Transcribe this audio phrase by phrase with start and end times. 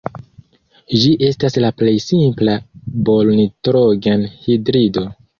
[1.01, 2.55] Ĝi estas la plej simpla
[3.09, 5.05] bor-nitrogen-hidrido.